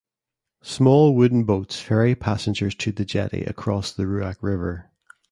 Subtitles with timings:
[0.63, 4.89] Small wooden boats ferry passengers to the jetty across the Ruak River.